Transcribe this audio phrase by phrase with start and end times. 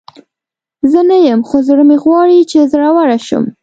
[0.91, 3.43] زه نه یم، خو زړه مې غواړي چې زړوره شم.